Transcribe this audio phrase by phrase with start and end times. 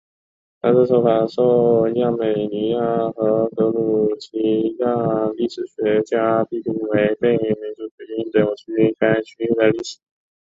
[0.59, 9.99] 但这说法受亚美尼亚和格鲁吉亚历史学家批评为被民族主义的扭曲该区域的历史。